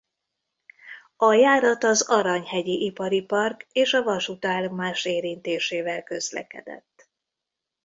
[1.15, 7.09] A járat az Aranyhegyi ipari park és a vasútállomás érintésével közlekedett.